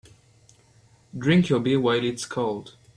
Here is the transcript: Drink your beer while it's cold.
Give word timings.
Drink 1.15 1.49
your 1.49 1.59
beer 1.59 1.79
while 1.79 2.03
it's 2.03 2.25
cold. 2.25 2.75